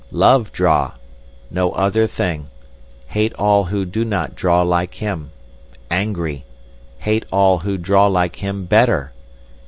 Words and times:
Love 0.09 0.51
draw. 0.51 0.93
No 1.51 1.73
other 1.73 2.07
thing. 2.07 2.47
Hate 3.09 3.35
all 3.35 3.65
who 3.65 3.85
not 4.03 4.33
draw 4.33 4.63
like 4.63 4.95
him. 4.95 5.29
Angry. 5.91 6.43
Hate 6.97 7.23
all 7.31 7.59
who 7.59 7.77
draw 7.77 8.07
like 8.07 8.37
him 8.37 8.65
better. 8.65 9.11